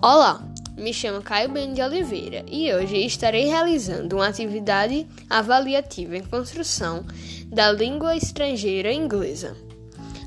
Olá, 0.00 0.40
me 0.76 0.94
chamo 0.94 1.20
Caio 1.20 1.48
Ben 1.48 1.74
de 1.74 1.82
Oliveira 1.82 2.44
e 2.46 2.72
hoje 2.72 2.98
estarei 2.98 3.46
realizando 3.46 4.14
uma 4.14 4.28
atividade 4.28 5.04
avaliativa 5.28 6.16
em 6.16 6.22
construção 6.22 7.04
da 7.46 7.72
língua 7.72 8.14
estrangeira 8.14 8.92
inglesa. 8.92 9.56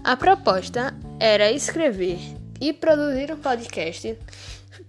A 0.03 0.17
proposta 0.17 0.93
era 1.21 1.49
escrever 1.53 2.19
e 2.59 2.73
produzir 2.73 3.31
um 3.31 3.37
podcast 3.37 4.17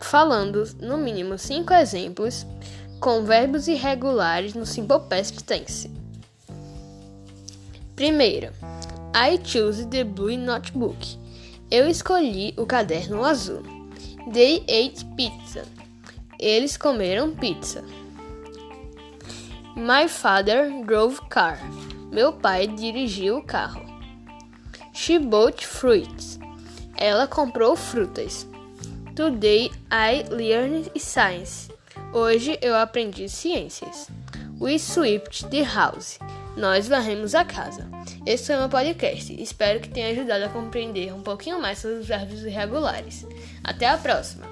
falando 0.00 0.64
no 0.80 0.98
mínimo 0.98 1.38
cinco 1.38 1.72
exemplos 1.72 2.44
com 2.98 3.22
verbos 3.22 3.68
irregulares 3.68 4.52
no 4.54 4.66
simple 4.66 4.98
past 5.08 5.44
tense. 5.44 5.88
Primeiro, 7.94 8.52
I 9.14 9.38
choose 9.44 9.86
the 9.86 10.02
blue 10.02 10.36
notebook. 10.36 11.16
Eu 11.70 11.88
escolhi 11.88 12.52
o 12.56 12.66
caderno 12.66 13.24
azul. 13.24 13.81
They 14.30 14.64
ate 14.68 15.04
pizza. 15.16 15.64
Eles 16.38 16.76
comeram 16.76 17.34
pizza. 17.34 17.82
My 19.74 20.06
father 20.06 20.70
drove 20.84 21.20
car. 21.28 21.58
Meu 22.10 22.32
pai 22.32 22.66
dirigiu 22.66 23.38
o 23.38 23.42
carro. 23.42 23.82
She 24.92 25.18
bought 25.18 25.66
fruits. 25.66 26.38
Ela 26.96 27.26
comprou 27.26 27.74
frutas. 27.74 28.46
Today 29.16 29.70
I 29.90 30.24
learned 30.30 30.90
science. 31.00 31.70
Hoje 32.12 32.58
eu 32.62 32.76
aprendi 32.76 33.28
ciências. 33.28 34.08
We 34.60 34.78
swept 34.78 35.48
the 35.48 35.62
house. 35.64 36.18
Nós 36.56 36.86
varremos 36.86 37.34
a 37.34 37.44
casa. 37.44 37.88
Esse 38.26 38.48
foi 38.48 38.56
meu 38.56 38.68
podcast. 38.68 39.40
Espero 39.40 39.80
que 39.80 39.88
tenha 39.88 40.10
ajudado 40.10 40.44
a 40.44 40.48
compreender 40.48 41.12
um 41.12 41.22
pouquinho 41.22 41.60
mais 41.60 41.78
sobre 41.78 41.98
os 41.98 42.06
verbos 42.06 42.44
irregulares. 42.44 43.26
Até 43.64 43.88
a 43.88 43.96
próxima! 43.96 44.46